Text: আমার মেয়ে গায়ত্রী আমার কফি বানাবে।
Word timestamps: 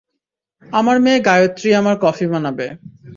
আমার 0.63 0.97
মেয়ে 1.03 1.19
গায়ত্রী 1.27 1.69
আমার 1.73 1.95
কফি 2.03 2.25
বানাবে। 2.27 2.67